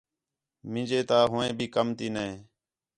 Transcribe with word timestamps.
مینجے 0.71 0.99
تا 1.09 1.19
ہوئیں 1.31 1.53
بھی 1.57 1.67
کم 1.75 1.87
تی 1.97 2.07
نے 2.15 2.27